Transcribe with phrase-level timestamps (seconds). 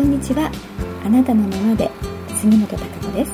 [0.00, 0.50] こんにちは。
[1.04, 1.90] あなたのままで
[2.34, 3.32] 杉本孝子です、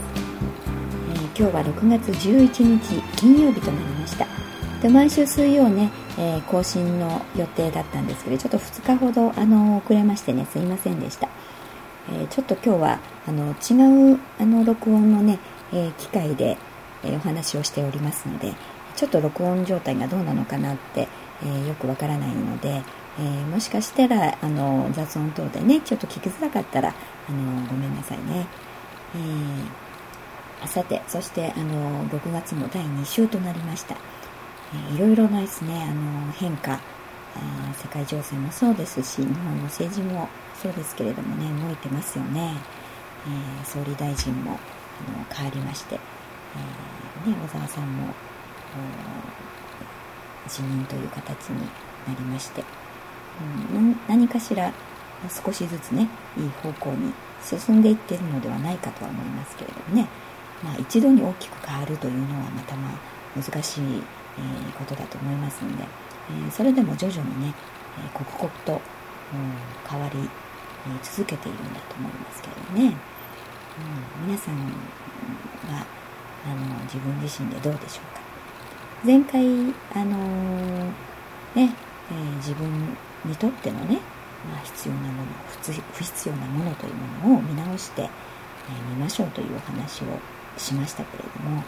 [1.12, 4.26] えー、今日は6月11日金曜日となりました。
[4.82, 11.28] で毎週水曜ね、えー、更新の予定だったんですけどちょっと2日ほどあの遅れましてねすいませんでした、
[12.08, 12.98] えー、ちょっと今日は
[13.28, 15.38] あの違うあの録音のね、
[15.72, 16.58] え機械で、
[17.04, 18.54] えお話をしておりますので
[18.96, 21.06] ちょっと録音状態がどうなのかなって、
[21.44, 22.82] えよくわからないので、
[23.18, 26.88] え、もしかしたらあの雑音等でねちょっと聞きづらかったら
[27.28, 28.46] あのごめんなさいね、
[29.14, 33.96] えー、さてそしてあの6月も第2週となりました、
[34.74, 36.80] えー、いろいろなですねあの変化
[37.82, 42.54] 世界情勢もそうですし日本の政治もそうですけれどもね動いてますよね、
[43.26, 48.14] えー、総理大臣もあの変わりまして、えー、ね、小沢さんも
[50.48, 51.60] 辞任という形に
[52.06, 52.64] なりまして
[53.40, 54.72] うん、何かしら
[55.44, 60.08] 少しずつねいい方向に進んでいってるのではないかとは思いますけれどもね、
[60.62, 62.92] まあ、一度に大きく変わるというのはまたまあ
[63.34, 65.84] 難しい、えー、ことだと思いますので、
[66.30, 67.54] えー、それでも徐々にね、
[67.98, 68.80] えー、刻々と、うん、
[69.88, 70.28] 変わり、え
[71.02, 72.96] 続けているんだと思いますけれどもね、
[74.22, 75.84] うん、皆さんは
[76.46, 78.25] あの自分自身でどうでしょうか。
[79.04, 79.44] 前回
[79.94, 80.16] あの
[81.54, 81.70] ね、
[82.10, 82.66] え自分
[83.24, 83.98] にとってのね、
[84.50, 85.28] まあ、必要なもの
[85.92, 88.10] 不必要なものというものを見直して、えー、
[88.90, 90.06] みましょうというお話を
[90.56, 91.62] しましたけれども、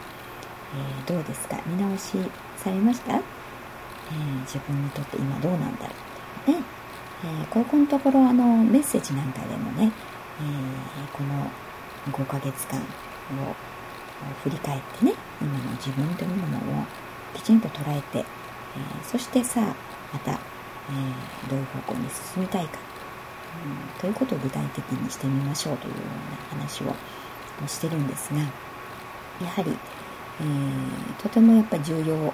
[0.75, 1.61] えー、どうですか？
[1.67, 2.17] 見直し
[2.57, 3.21] されました、え、
[4.43, 5.93] 自分にとって今どうなんだろ
[6.49, 6.51] う？
[6.51, 6.59] ね、
[7.25, 9.93] えここのところあのメッセージなんかでもね、
[10.41, 10.43] え
[11.13, 11.51] この
[12.13, 12.83] 5ヶ月間を
[14.43, 16.85] 振り返ってね今の自分というものを
[17.35, 18.25] きちんと捉えて、え
[19.03, 19.75] そしてさあ
[20.13, 20.39] また
[20.91, 22.79] えどういう方向に進みたいか、
[23.65, 25.99] うん、ということを具体的にしてみましょうというよ
[26.53, 29.77] うな話をしてるんですがやはり、
[30.41, 32.33] えー、とてもやっぱり重要な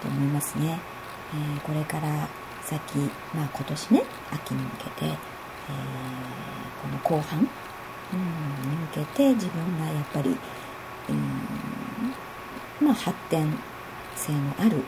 [0.00, 0.78] と思いますね、
[1.34, 2.28] え、これから
[2.62, 2.98] 先、
[3.34, 5.12] まあ、今年ね秋に向けて、えー、
[6.80, 10.32] この後半、うん、に向けて自分がやっぱり、う
[11.12, 11.81] ん
[12.82, 13.46] まあ、発展
[14.16, 14.82] 性のある、うん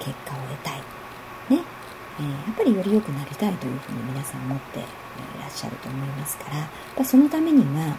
[0.00, 0.78] 結果を得たい、
[1.54, 1.62] ね。
[2.18, 4.82] えー、やっぱりより良くなりたいというふうに皆さん思ってい
[5.38, 6.56] らっしゃると思いますから。
[6.56, 7.96] やっぱそのためにはやっ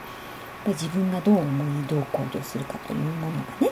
[0.66, 3.70] ぱ自分がどう思いどう行動するかというものがね、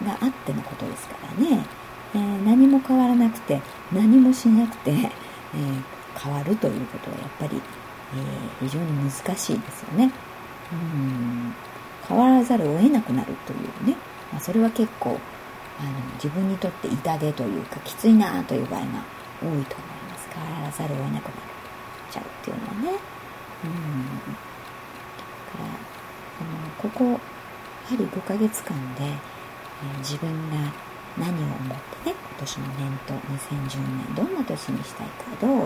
[0.00, 1.66] えー、があってのことですからね、
[2.14, 3.60] えー、何も変わらなくて
[3.92, 5.10] 何もしなくて、え
[6.16, 7.60] 変わるということはやっぱり、え
[8.60, 10.12] 非常に難しいですよね。
[10.72, 11.54] うん。
[12.08, 13.96] 変わらざるを得なくなるというね、
[14.32, 15.18] まあ、それは結構
[15.78, 18.86] あの自分にとって痛手というかきついなという場合が
[19.40, 20.28] 多いと思います。
[20.32, 21.34] 変わらざるを得なくなっ
[22.10, 22.98] ちゃうっていうのはね。
[23.64, 24.02] うん。
[24.18, 24.48] だ
[25.50, 27.20] からあのここやは
[27.90, 30.72] り5ヶ月間で、えー、自分が
[31.18, 35.58] 何を思ってね今年の年と2010年どんな年にしたいかどう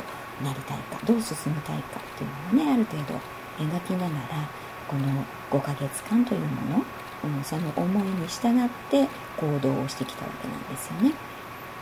[0.42, 3.20] なりたいかどう進みたいかっていうのをねある程度
[3.58, 4.48] 描きながら
[4.88, 6.84] この5ヶ月間というもの
[7.24, 11.12] うん、その思いに従って行動をしてきたわけなんですよね。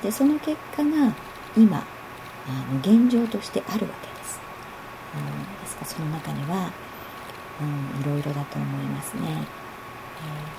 [0.02, 1.12] でその結果が
[1.56, 1.82] 今あ
[2.72, 4.40] の現状としてあるわけです。
[5.14, 6.70] うん、ですからその中には、
[7.60, 9.46] うん、いろいろだと思いますね。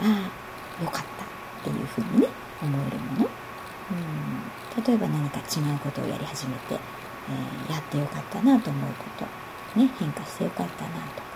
[0.01, 0.29] えー、あ
[0.79, 2.27] あよかったっていうふうにね
[2.61, 3.29] 思えるもの、
[4.77, 9.05] うん、例えば何か違うことをやり始めて、えー、やってよかったなと思うこ
[9.73, 11.34] と、ね、変化してよかったなとか、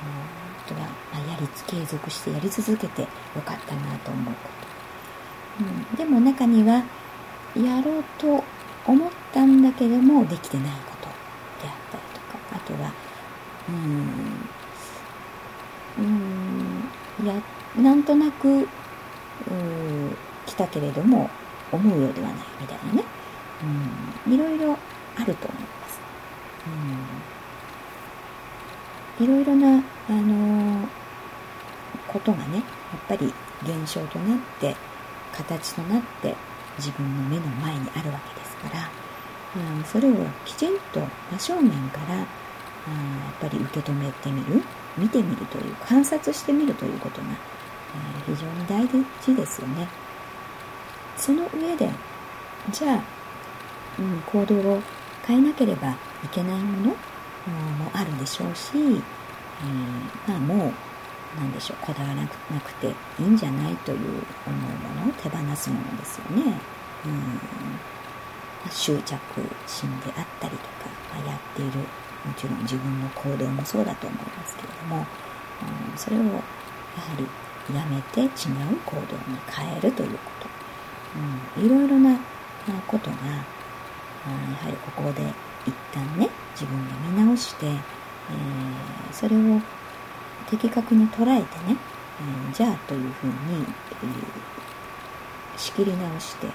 [0.00, 3.08] あとは、やり継続してやり続けてよ
[3.44, 4.40] かったなと思うこ
[5.58, 6.84] と、うん、でも中には
[7.54, 8.44] やろうと
[8.86, 11.08] 思ったんだけどもできてないこと
[11.62, 12.26] であったりとか。
[12.52, 12.92] あとは
[13.68, 14.46] うん。
[15.98, 17.26] うん。
[17.26, 17.34] や
[17.76, 18.68] なんとなく
[20.46, 21.28] 来たけれども
[21.72, 23.04] 思うようではないみたいなね、
[24.26, 24.76] うん、いろいろ
[25.16, 26.00] あると思います。
[26.66, 27.25] うん、
[29.20, 30.88] いろいろな、あの、
[32.06, 32.64] ことがねやっ
[33.08, 33.32] ぱり
[33.62, 34.74] 現象となって
[35.32, 36.34] 形となって
[36.78, 38.90] 自分の目の前にあるわけですから、
[39.78, 40.14] うん、それを
[40.44, 41.00] きちんと
[41.32, 44.62] 真正面から、うん、やっぱり受け止めてみる
[44.96, 47.28] 見てみるという観察してみるということが、
[48.26, 49.88] えー、非常に大事ですよね。
[51.16, 51.90] その上で
[52.70, 53.02] じゃあ、
[53.98, 54.82] うん、行動を
[55.26, 55.96] 変えなければい
[56.30, 56.96] けないもの
[57.50, 60.72] もあるでしょうし、えー、まあもう
[61.36, 66.58] 何でしょうこだわらなくていいんじゃないという思うものを手放すものですよね。
[67.04, 67.80] うん。
[68.70, 69.16] 執着
[69.66, 71.78] 心であったりとか、まあ、やっている
[72.26, 75.06] もちろん自分の行動もそうだと思いますけれども、
[75.92, 76.40] うん、それをやは
[77.16, 77.26] り
[77.74, 78.28] やめて違う
[78.84, 79.00] 行動
[79.30, 80.48] に変えるということ、
[81.60, 82.18] うん、いろいろな
[82.86, 85.22] ことが、やはりここで
[85.66, 87.76] 一旦ね自分で見直して、えー、
[89.12, 89.60] それを
[90.48, 91.76] 的確に捉えてね、
[92.20, 96.50] えー、じゃあというふうに、えー、仕切り直して、え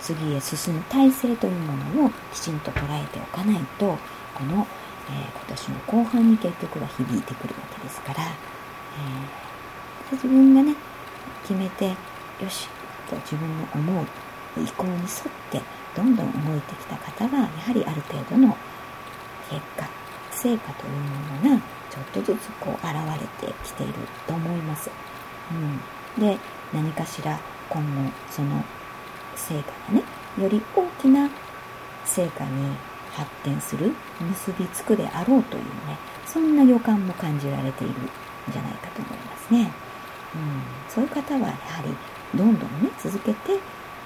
[0.00, 3.96] 次へ進む体制というものをきちんと捉えておかないと
[4.34, 4.66] この、
[5.08, 8.26] え今年の後半に結局は響いてくるわけですから、え
[10.12, 10.74] 自分がね
[11.42, 11.94] 決めてよ
[12.50, 12.68] し
[13.08, 14.06] と自分の思う
[14.60, 15.02] 意向に沿っ
[15.50, 15.60] て
[15.96, 18.56] どんどん動いてきた方はやはりある程度の
[19.50, 19.88] 結果
[20.30, 23.92] 成果というものがちょっとずつこう現れてきている
[24.26, 24.90] と思います。
[25.50, 26.38] うん、で
[26.72, 28.64] 何かしら今後その
[29.36, 30.02] 成果がね
[30.38, 31.28] より大きな
[32.04, 32.76] 成果に
[33.12, 37.96] 発展する結びつくであろうというねそんな予感も感じられているん
[38.50, 39.70] じゃないかと思いますね。
[40.34, 41.94] うん、そういう方はやはり
[42.38, 43.60] どんどんね続けて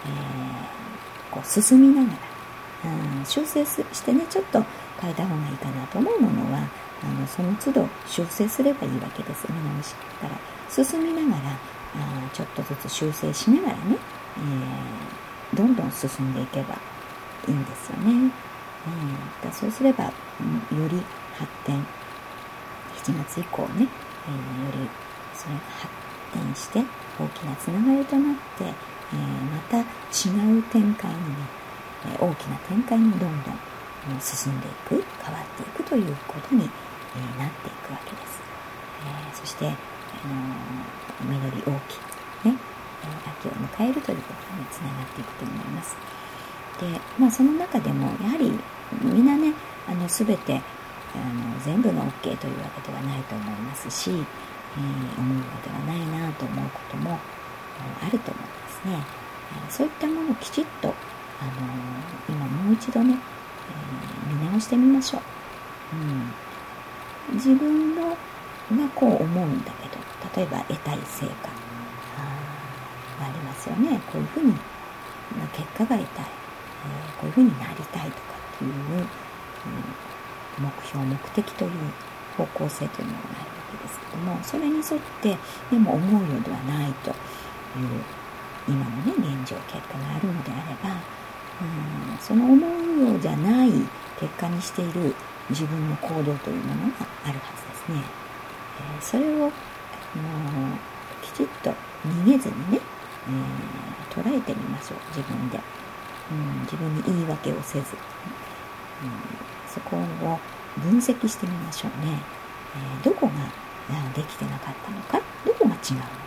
[0.06, 2.10] えー、こう進みなが
[2.84, 4.62] ら、うん、修正してねちょっと
[5.00, 6.68] 変えた方がいいかなと思うものは
[7.02, 10.38] あのその都度修正すればいいわけです見直しから
[10.70, 11.50] 進みながら
[11.96, 13.96] あちょっとずつ修正しながらね、
[15.52, 16.74] えー、どんどん進んでいけば
[17.48, 18.30] いいんですよね、うん、
[19.42, 20.12] だそうすれば、
[20.72, 21.02] うん、より
[21.38, 21.86] 発展
[23.04, 24.88] 7月以降ね、えー、より
[25.34, 25.88] それが発
[26.32, 26.82] 展して
[27.18, 31.36] 大きなつながりとなってえまた違う展開にね、
[32.06, 38.40] え大きな展開にどんどん進んでいく変わっていくということに、えなっていくわけです、
[39.04, 39.74] えそして、あの
[41.24, 42.58] 実り大きい、ね、
[43.40, 45.96] 秋を迎えるということにつながっていくと思います。
[46.80, 48.52] で、まあ、その中でもやはり
[49.02, 49.52] みんなね
[49.88, 50.60] あの全て
[51.14, 54.18] あの全部が OK というわけではないと思いますし、えー、
[55.18, 57.18] 思うのではないなと思うことも
[58.02, 59.04] あると思いますですね、
[59.68, 60.94] えそういったものをきちっと、あの
[62.28, 63.16] 今もう一度ね、
[64.28, 65.22] え見直してみましょう、
[67.30, 71.48] うん、自分のがこう思うんだけど例えば得たい成果
[72.18, 74.00] あありますよね。
[74.10, 74.52] こういうふうに
[75.52, 81.70] 結果が得たい、えー、こういうふうになりたいとかっていう、うん、目標目的という
[82.36, 85.36] 方向性というのがあるわけですけどもそれに沿って
[85.70, 87.14] でも思うようではないという
[88.68, 90.96] 今のね現状結果があるのであれば
[91.60, 93.70] うんその思うようじゃない
[94.18, 95.14] 結果にしている
[95.50, 98.02] 自分の行動というものがあるはずですね。
[98.78, 99.50] えー、それを、
[101.22, 101.70] きちっと
[102.04, 102.80] 逃げずにね、
[103.28, 104.98] えー、捉えてみましょう。
[105.16, 105.60] 自分で、
[106.30, 107.86] うん、自分に言い訳をせず、
[109.02, 109.10] うん、
[109.68, 110.38] そこを
[110.80, 112.18] 分析してみましょうね、
[113.00, 113.32] え、どこが
[114.14, 115.20] できてなかったのか。
[115.44, 116.25] どこが違うのか。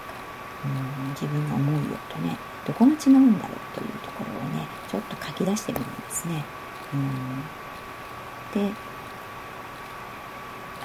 [0.65, 6.43] うん自分が思うよとねどこが違うんだろうというところをねちょっと書き出してみるんですね。
[6.93, 8.61] うん。
[8.61, 8.71] で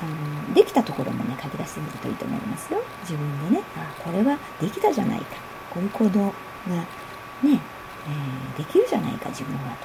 [0.00, 0.06] あ
[0.48, 2.80] のできたところもね書き出してみるといいと思いますよ。
[3.02, 5.36] 自分でねあこれはできたじゃないか。
[5.70, 6.84] こういう行動がね、
[7.42, 9.76] えー、できるじゃないか自分は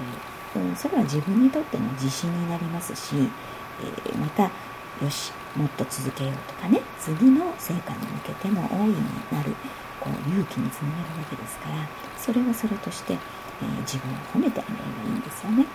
[0.54, 4.52] という、うん、それは自分にとっての自信になりますし、えー、また
[5.02, 8.96] よしもっと続けようとかね次の成果に向けても大いに
[9.32, 9.56] なる
[10.00, 11.76] こう勇気につながるわけですから
[12.18, 15.66] それはそれとして、えー、自分を褒めてあげればいいんですよね。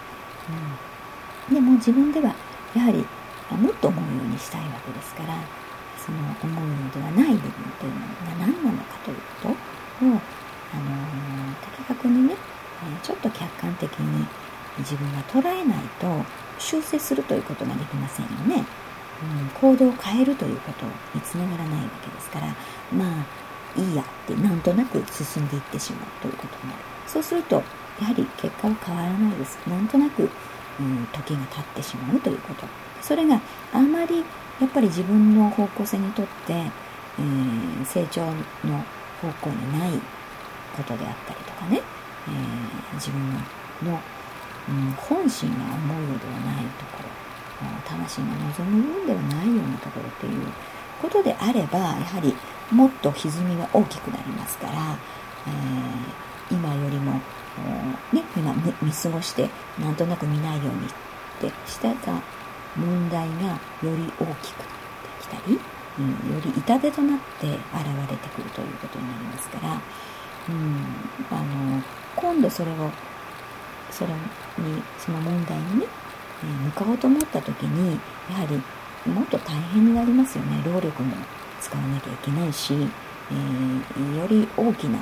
[1.48, 2.34] うん、でも自分では
[2.74, 3.04] やはり
[3.50, 5.34] もっと思うようにしたいわけですから
[5.96, 7.50] その思うのではない部分
[7.80, 10.20] というのが何なのかということを、あのー、
[11.76, 12.36] 的確にね、え
[13.02, 14.26] ちょっと客観的に
[14.78, 16.06] 自分が捉えないと
[16.58, 18.64] 修正するということができませんよね。
[19.24, 22.46] うん、行動を変えるということにつながらないわけですから
[22.92, 26.82] まあいいやってなんとなく進んでいってしまうということになる。
[27.06, 27.56] そうすると
[28.00, 29.58] やはり結果は変わらないです。
[29.66, 32.66] なんとなく、うん、時が経ってしまうということ。
[33.02, 33.40] それが
[33.72, 34.24] あまり
[34.60, 38.32] やっぱり自分の方向性にとって、えー、成長の
[39.20, 39.90] 方向にない
[40.76, 41.80] ことであったりとかね、
[42.28, 43.20] えー、自分
[43.90, 44.00] の、
[44.68, 47.13] うん、本心が思うようではないところ。
[47.86, 48.26] 魂が
[48.58, 50.46] 望む分ではないようなところっていう
[51.00, 52.34] ことであればやはり
[52.70, 54.98] もっと歪みが大きくなりますから、
[55.46, 57.12] えー、今よりも、
[58.12, 59.48] ね、今見過ごして
[59.80, 60.90] なんとなく見ないようにっ
[61.40, 62.12] てしてた
[62.76, 65.58] 問題がより大きくなってきたり、
[65.98, 67.56] うん、より痛手となって現
[68.10, 69.80] れてくるということになりますから、
[70.48, 70.86] うん、
[71.30, 71.42] あ
[71.76, 71.82] の
[72.16, 72.90] 今度それを
[73.90, 75.86] それにその問題にね、
[76.42, 77.98] 向かおうと思った時に
[78.30, 78.56] やはり
[79.10, 80.62] もっと大変になりますよね。
[80.64, 81.14] 労力も
[81.60, 84.98] 使わなきゃいけないし、えー、より大きな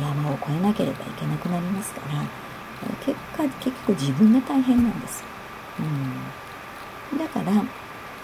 [0.00, 2.22] 山を越えなければいけなくなりますから
[3.04, 5.24] 結果結構自分が大変なんです、
[7.12, 7.54] うん、だから、え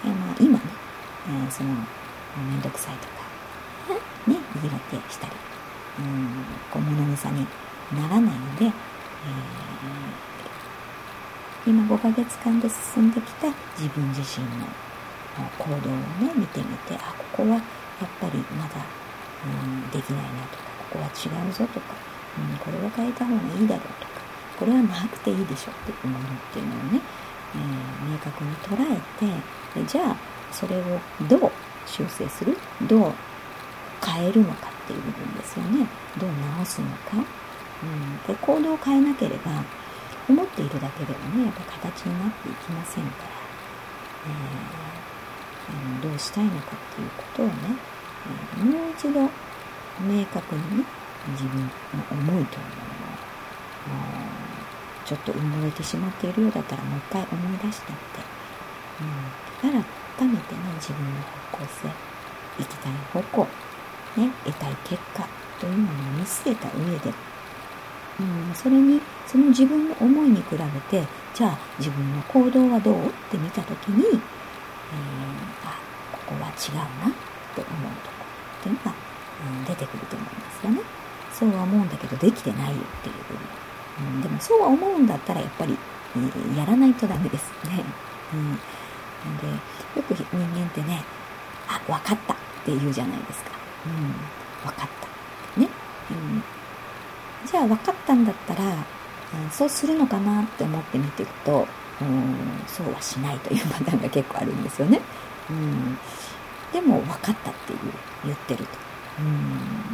[0.09, 0.65] ー、まあ、今ね、
[1.29, 3.15] えー、その面倒くさいとか
[4.29, 5.33] ね言い訳したり、
[5.99, 6.29] うん、
[6.71, 7.47] こう物臭に
[7.93, 8.73] ならないので、えー、
[11.67, 14.67] 今5ヶ月間で進んできた自分自身の
[15.59, 17.61] 行動をね見てみてあここはやっ
[18.21, 18.85] ぱりまだ、
[19.45, 21.95] うん、できないなとかここは違うぞとか、
[22.39, 24.15] うん、これは変えた方がいいだろうとか
[24.59, 27.01] これはなくていいでしょっていうものっていうのをね、
[27.57, 30.17] えー、明確に捉えてじゃあ
[30.53, 30.83] それを
[31.29, 31.51] どう
[31.87, 32.57] 修正する？
[32.87, 33.13] どう
[34.05, 35.87] 変えるのかっていう部分ですよね。
[36.19, 37.17] どう直すのか、
[37.83, 39.51] うん、で行動を変えなければ
[40.29, 43.29] 思っているだけではねやっぱ形になっていきませんから、
[46.01, 47.53] えー、どうしたいのかっていうことをね、
[48.59, 49.21] えー、もう一度
[50.03, 50.85] 明確にね
[51.29, 51.69] 自分の
[52.11, 53.15] 思いというものを
[55.05, 58.21] ちょっと埋もれてしまっているようだったらもう一回思い出してみて、
[59.65, 59.83] うん、
[60.17, 61.21] 改めてね自分の
[61.53, 61.89] 方向性
[62.59, 63.47] 行きたい方向
[64.17, 65.27] ね、得たい結果
[65.59, 67.13] というものを見据えた上で、
[68.21, 70.59] うん、それにその自分の思いに比べ
[71.01, 73.07] てじゃあ自分の行動はどう？
[73.09, 74.17] って見た時に、えー、
[75.65, 75.79] あ
[76.13, 77.13] ここは違うなっ
[77.55, 78.25] て思うとこ
[78.61, 78.95] っていうのが、
[79.59, 80.81] うん、出てくると思うんですよね。
[81.33, 85.77] そうは思うんだけどできてないよっていう部分、うん、でもそうは思うんだったらやっぱり、
[86.17, 87.83] えー、やらないとダメですね。
[88.33, 88.55] うん、
[89.39, 89.49] で
[89.97, 91.03] よく人間ってね
[91.67, 93.51] あ分かったって言うじゃないですか。
[93.87, 94.89] うん、分かっ
[95.57, 95.61] た。
[95.61, 95.69] ね。
[96.11, 96.43] うん、
[97.47, 98.77] じゃあ分かったんだったら、う
[99.47, 101.67] ん、そうするのかなって思って見ていくと、
[102.01, 102.37] うん、
[102.67, 105.01] そうはしないというパターンが結構あるんですよね。
[105.51, 105.99] うん、
[106.73, 107.79] でも分かったっていう
[108.25, 108.79] 言ってると。
[109.21, 109.23] う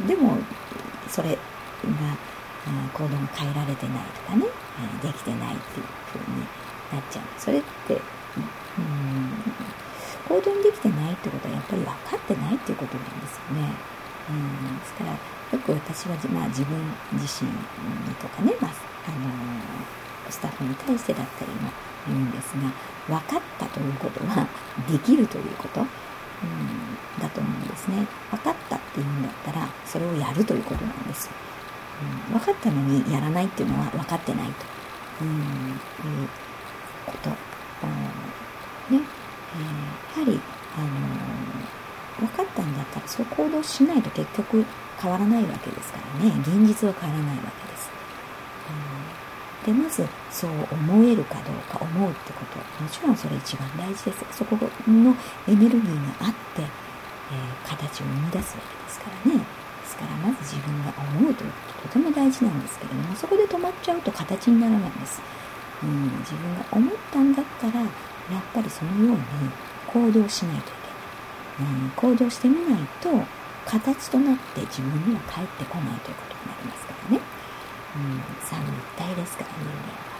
[0.03, 0.37] ん、でも
[1.09, 4.45] それが、うん、行動が変えられてないとかね、
[5.03, 6.39] できてないっていう風に
[6.91, 7.23] なっちゃう。
[7.37, 8.01] それって、うん、
[10.27, 13.73] 行動にできてないってことはやっぱり分かってないっていうことなんですよね。
[14.29, 15.11] うん、ですから
[15.51, 16.77] よく私は、まあ、自分
[17.13, 17.57] 自身に
[18.15, 18.71] とかね、まあ、
[19.07, 21.69] あのスタッフに対してだったりも
[22.07, 22.53] 言うんです
[23.07, 24.47] が分かったということは
[24.89, 25.87] できるということ、うん、
[27.21, 28.07] だと思うんですね。
[28.31, 31.29] 分かったっていうんだったらそれをやるということなんです。
[32.29, 34.53] うん、分かったのにやらないっていうのは分かってないと、
[35.21, 36.27] うん、いう
[37.05, 37.29] こと。
[37.29, 38.41] うん
[38.91, 39.03] ね
[39.53, 40.39] えー、やはり、
[40.77, 40.87] あの、
[42.21, 44.63] 分かったんだったらそう行動しないと結局
[45.01, 46.31] 変わらないわけですからね。
[46.45, 47.89] 現実は変わらないわけです、
[49.65, 52.57] でまずそう思えるかどうか思うってこと。
[52.83, 54.37] もちろんそれ一番大事です。
[54.37, 54.55] そこ
[54.87, 55.15] の
[55.47, 59.41] エネルギーがあって、えー、形を生み出すわけですからね。
[59.81, 65.21] ですからまず自分が思うということとても大事なんですけれどもそこで止まっちゃうと形にならないんです、
[65.83, 67.89] うん、自分が思ったんだったらやっ
[68.53, 69.19] ぱりそのように
[69.87, 70.80] 行動しないと。
[71.95, 73.09] 行動してみないと
[73.65, 77.21] 形となって自分には返ってこないということになりますからね。
[77.95, 80.11] うん、三位一体ですから人間は。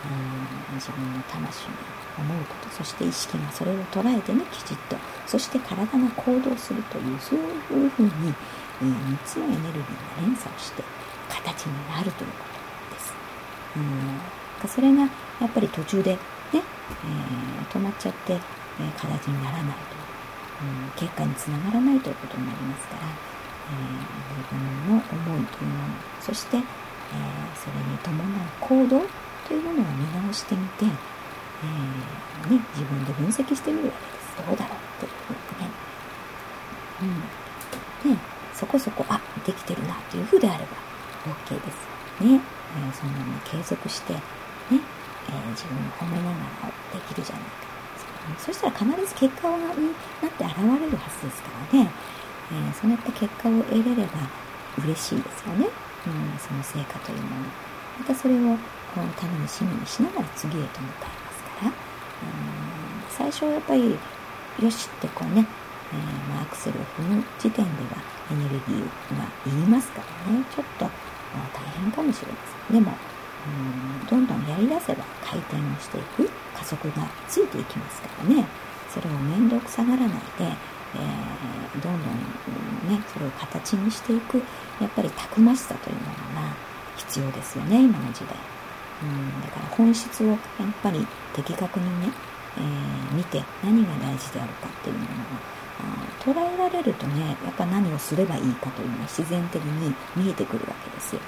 [0.00, 1.74] うん、自分の魂に
[2.16, 8.10] 思うこと、そして意識がそれを捉えてね、きちっと、そして体が行動するという、そういうふうに、
[8.82, 10.82] え、3つのエネルギーが連鎖をして
[11.28, 12.44] 形になるというこ
[12.90, 13.14] とです。
[13.76, 15.02] うん、それが
[15.40, 16.18] やっぱり途中でね、
[16.54, 16.62] えー、
[17.68, 19.99] 止まっちゃって、えー、形にならないと、
[20.96, 25.02] 結果につながらないということになりますから、えー、自分の
[25.34, 26.60] 思いというものそして、え
[27.56, 28.24] それに伴う
[28.60, 29.06] 行動
[29.48, 34.46] というものを見直してみて、えね、自分で分析してみるわけです。
[34.46, 35.70] どうだろうっていうふうにね、
[38.04, 38.18] うん、ね
[38.54, 40.70] そこそこあできてるなというふうであれば
[41.46, 42.40] OK ですね、
[42.76, 44.20] えそのまま継続してね
[45.28, 46.30] えー、自分を褒めなが
[46.62, 47.69] らできるじゃないか。
[48.38, 51.90] そしたら必ず結果になって現れるはずですからね、
[52.52, 54.28] えー、そういった結果を得れれば
[54.78, 55.66] 嬉しいですよね。
[56.06, 57.70] うん、その成果というもの。
[57.98, 58.56] またそれを
[58.94, 61.74] こう楽しみにしながら次へと向かいますから、うん、
[63.08, 63.98] 最初はやっぱり、
[64.60, 65.46] よしってこうね、
[65.92, 70.90] えー、アクセルを踏む時点ではエネルギーがいりますからね、ちょっと大
[71.80, 72.82] 変かもしれません。
[72.82, 72.96] でも、
[73.46, 74.06] うん。
[74.06, 78.44] どんどんやりだせば回転をしていく加速がついていきますからね。
[78.90, 84.42] それを面倒くさがらないで、えー、どんどん、ね、それを形にしていく
[84.80, 86.02] やっぱりたくましさというも
[86.34, 86.54] のが
[86.96, 88.36] 必要ですよね今の時代、
[89.02, 90.38] うん、だから本質をやっ
[90.82, 92.12] ぱり的確にね、
[92.58, 95.60] えー、見て何が大事であるかっていうものが
[96.20, 101.20] 捉えられるとねやっぱ何をすればいいかというのは自然的に見えてくるわけですよ。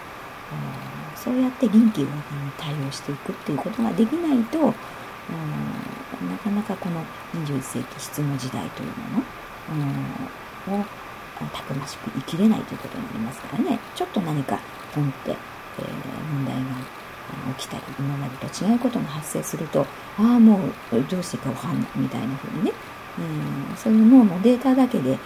[1.17, 7.01] そうやって臨機応変に対応していくっていうことができないとなかなかこの
[7.45, 8.89] 21世紀質の時代という
[10.69, 10.85] ものを
[11.53, 13.79] たくましく生きれないということになりますからね。
[13.95, 14.59] ちょっと何か
[14.95, 16.61] ポンって、えー、問題が
[17.57, 19.87] 起きたり今までと違うことが発生するとあ
[20.19, 20.59] あも
[20.93, 22.73] うどうしていいかわかんないみたいな風にね。
[22.73, 25.19] う、そういう脳のデータだけで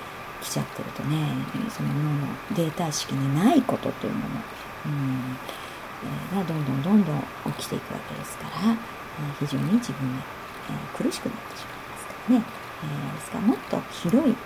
[0.42, 1.28] 来ちゃってるとね
[1.70, 4.26] その脳のデータ式にないことというもの、
[4.86, 5.36] うん。
[6.04, 10.22] えー、がどんどんどんどん起きていくわけですから、えー、非常に自分が、
[10.70, 12.44] えー、苦しくなってしまいますからね、
[12.84, 14.36] え、ですからもっと広い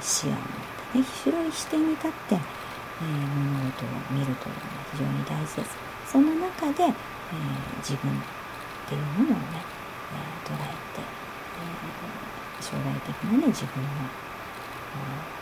[0.00, 0.46] 視野を持っ
[0.92, 2.38] てね広い視点に立って、え
[3.02, 5.76] 物事を見るというのが非常に大事です。
[6.06, 6.92] その中で、え
[7.80, 8.14] 自分っ
[8.86, 9.64] ていうものをね、
[10.12, 13.88] え捉えてえ将来的なね自分の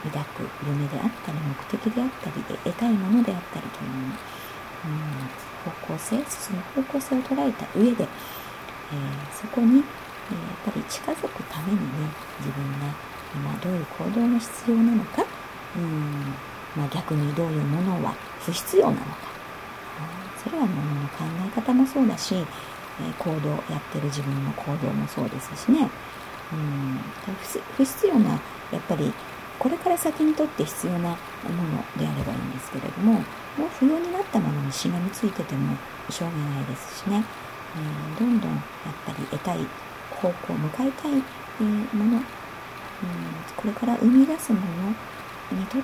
[0.05, 8.09] 抱く夢であったり目的であったりで得たいものであったりといううん方向性その方向性を捉えた上で、えー、
[9.33, 9.85] そこに、えー、やっ
[10.65, 12.95] ぱり近づくためにね自分が
[13.35, 15.25] 今どういう行動が必要なのか
[15.77, 16.35] うん
[16.77, 19.31] まあ、逆にどういうものは不必要なのか。
[20.43, 25.89] それはものの考え方もそうだし、えー、行動やってる自分の行動もそうですしね。
[26.53, 27.01] うん
[27.77, 28.31] 不必要な
[28.73, 29.13] やっぱり
[29.61, 31.19] これから先にとって必要なもの
[31.99, 35.77] であればいいんですけれどももう不要になったものにしがみついてても
[36.09, 37.23] しょうがないですしね、
[37.77, 38.63] えー、どんどんやっ
[39.05, 39.59] ぱり得たい
[40.11, 42.23] 方向向かいたい、えー、もの、うん、
[43.55, 45.77] これから生み出すものにと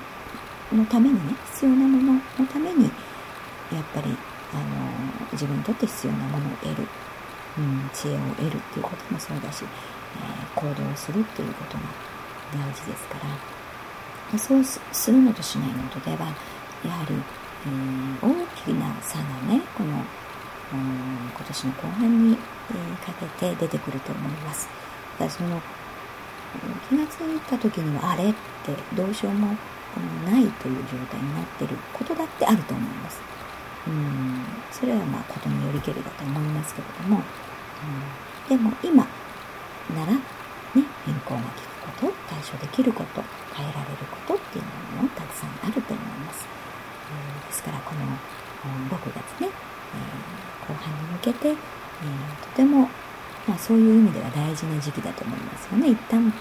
[0.75, 2.21] のためにね必要なものの
[2.51, 4.17] ためにやっぱり
[4.55, 6.89] あの自分にとって必要なものを得る、
[7.59, 9.69] うん、知恵を得るっていうこともそうだしえ
[10.55, 11.83] 行動するっていうことが
[12.55, 13.56] 大事ですから。
[14.39, 16.27] そうするのとしないのとでは
[16.85, 20.03] やはり、えー、大きな差がねこの
[20.73, 24.69] 今年の後半に、え、かけて出てくると思います。
[25.19, 25.61] だその
[26.89, 28.37] 気がついた時にはあれって
[28.97, 29.55] どうしようも
[30.25, 33.21] ないという状態になっていることだってあると思います。
[33.87, 34.45] うん。
[34.73, 37.23] それはまあことによりけりだと思いますけれども、
[38.49, 39.07] うん、でも今
[39.95, 40.21] なら、ね、
[41.05, 43.23] 変更が効くこと対処できること
[43.55, 44.65] 変えられることっていう
[44.97, 46.45] のもたくさんあると思います、
[47.09, 48.01] えー、ですからこの
[48.91, 52.89] 6月ね、えー、後半に向けて、えー、とても、
[53.47, 55.91] まあ、そういう意味では大事な時期だと思いますよね。
[55.91, 56.33] 一旦、うん、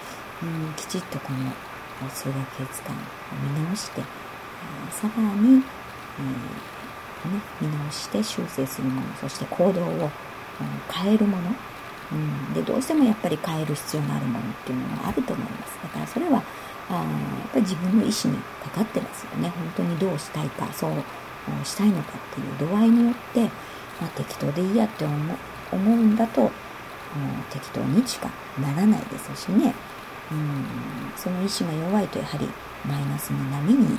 [0.76, 2.98] きちっとこの数学月間を
[3.58, 4.04] 見直して、え、
[4.90, 6.76] さらに、えー
[7.28, 10.10] ね、見直して修正するものそして行動を
[10.90, 11.54] 変えるもの
[12.12, 15.78] うん、でどうしてもやっぱり変える必要があるものっていうのがあると思います。
[15.82, 16.42] だからそれは
[16.88, 19.48] あやっぱり自分の意思にかかってますよね。
[19.48, 20.92] 本当にどうしたいかそう
[21.64, 23.50] したいのかっていう度合いによって、
[24.00, 25.14] まあ、適当でいいやって思
[25.72, 26.50] うんだと
[27.50, 28.30] 適当にしか
[28.60, 29.74] ならないですしね、
[30.30, 30.64] うん、
[31.16, 32.48] その意志が弱いとやはり
[32.84, 33.98] マイナスの波に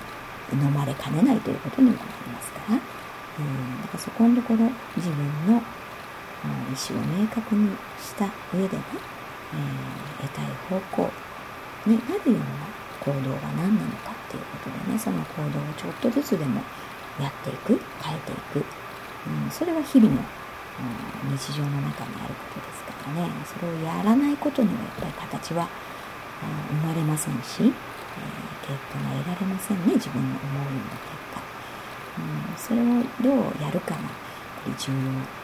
[0.53, 4.59] 飲まれかねないということにもなりますから、うん、だからそこのところ
[4.95, 8.83] 自分の意思を明確にした上でね、
[9.53, 11.11] えー、得たい方向
[11.85, 12.43] になるような
[12.99, 16.61] 行動が何なのかっていうことでねその行動をちょっとずつでも
[17.19, 18.63] やっていく変えていく、
[19.27, 23.29] うん、それは日々の、うん、日常の中にあることですからね。
[23.45, 25.67] それをやらないことにはやっぱり形は、
[26.71, 27.69] うん、生まれませんし、えー、
[28.63, 29.93] 結果が得られませんね。
[29.95, 31.43] 自分の思うような結果、
[32.17, 34.01] うん、それをどうやるかが
[34.77, 34.97] 重要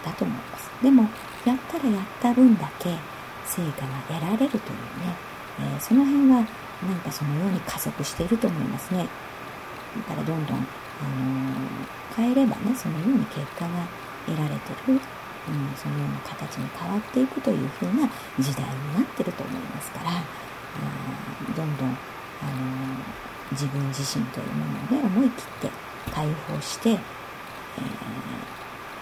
[0.03, 0.71] だと思います。
[0.81, 1.03] でも
[1.45, 2.89] やったらやった分だけ
[3.45, 5.15] 成果が得られるというね、
[5.59, 6.45] えー、その辺は
[6.83, 9.07] なんかそのように加速していると思いますね。
[10.07, 10.67] だからどんどん、
[12.15, 13.87] 変えればねそのように結果が
[14.25, 14.99] 得られてる、うん、
[15.75, 21.97] そのような形に変わっていくというふうな時代になってると思いますから、うん、どんどん、あの、
[23.51, 24.65] 自分自身というも
[24.97, 25.71] のをね思い切って
[26.11, 26.99] 解放して、えー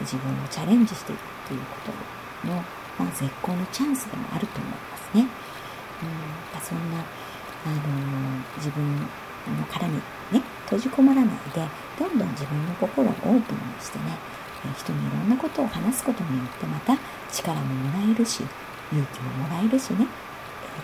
[0.01, 1.91] 自分をチャレンジしていくっていうこ
[2.43, 2.55] との、
[2.97, 5.21] まあ、絶好のチャンスでもあると思いますね。
[5.21, 7.77] うんそんな、あの、
[8.57, 9.95] 自分の殻に
[10.31, 11.67] ね閉じこもらないで
[12.01, 13.41] どんどん自分の心をオープンに
[13.79, 14.17] してね
[14.75, 16.97] 人にいろんなことを話すことによってまた
[17.31, 18.41] 力ももらえるし
[18.91, 20.07] 勇気ももらえるしね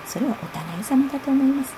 [0.06, 1.74] それはお互い様だと思います、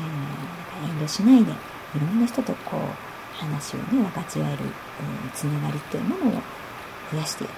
[0.00, 1.54] えー、遠慮しないでい
[2.00, 4.70] ろんな人とこう話をね分かち合える、うん、
[5.34, 6.42] つながりっていうものを
[7.12, 7.48] 増やしてい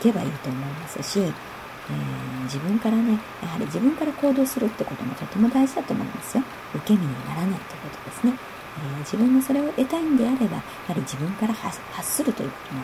[0.00, 6.42] けばいいと思いますし、えー、自分からねやはり自分から行動するってこともとても大事だと思いますよ。
[6.74, 7.58] 受け身にならないという
[7.90, 8.34] ことですね、
[8.78, 12.82] え、自分がそれを得たいんであればやはり自分から発するということが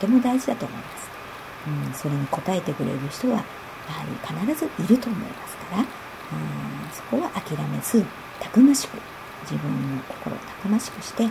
[0.00, 1.10] とても大事だと思います、
[1.66, 5.86] うん、それに応えてくれる人はやはり必ずいると思いますから、うん、
[6.92, 8.04] そこは諦めず
[8.40, 8.98] たくましく
[9.42, 11.30] 自分の心をたくましくしてや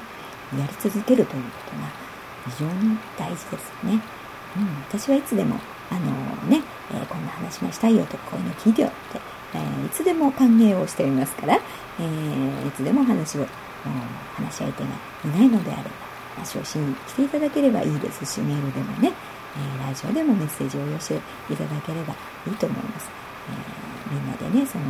[0.55, 2.07] り続けるということが
[2.49, 4.01] 非常に大事ですよね。
[4.55, 5.59] うん、私はいつでも、
[5.91, 9.19] あのね、えー、こんな話がしたいよとか、こういうの聞いてよって、
[9.53, 11.59] えー、いつでも歓迎をしていますから、
[11.99, 13.45] えー、いつでも話を、
[14.35, 14.89] 話し相手が
[15.25, 15.89] いないのであれば、
[16.35, 19.11] 話をしに来ていただければいいですし、メールでもね、
[19.57, 22.13] えラジオでもメッセージを寄せていただければ
[22.45, 23.09] いいと思います。
[23.49, 24.85] えみんなでね、その、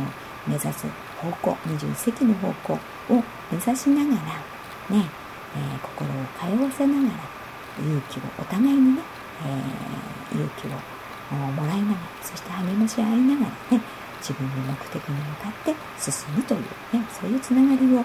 [0.46, 0.86] 目指す
[1.20, 2.78] 方向、21世紀の方向を
[3.50, 4.10] 目指しなが
[4.90, 5.04] ら、ね、
[5.56, 7.14] え心を通わせながら、
[7.80, 9.02] 勇気をお互いにね、
[9.44, 10.98] え、勇気を
[11.34, 13.82] もらいながらそして励まし合いながらね
[14.20, 18.04] 自分の目的に向かって進むというねそういうつながりを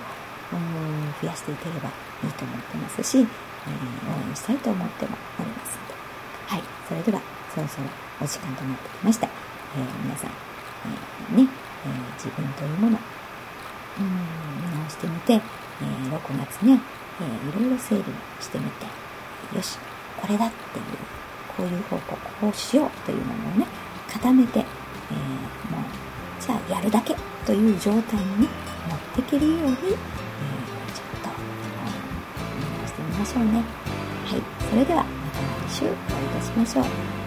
[1.22, 1.89] 増やしていければ
[2.24, 5.94] いいと思ってますし、えー、応援したいと思ってもおりますので。
[6.48, 7.22] はいそれでは
[7.54, 7.88] そろそろ
[8.22, 11.50] お時間となってきました、えー、皆さん、えー、ね、
[11.86, 12.98] え自分というもの
[14.00, 14.06] うん
[14.70, 15.39] 見直してみて、え
[16.10, 16.80] 6月ね、
[17.22, 18.04] えいろいろ整理
[18.39, 18.86] してみて
[19.56, 19.78] よし
[20.20, 20.86] これだっていう
[21.56, 23.68] こういう方向こうしようというものをね
[24.12, 24.66] 固めて、えー、
[25.72, 25.84] もう
[26.39, 28.48] じゃあやるだけという状態にね
[28.89, 29.76] 持っていけるように、
[33.23, 33.51] ましょうね。
[34.25, 34.41] はい。
[34.69, 37.22] それではまた来週お会いいたしましょう。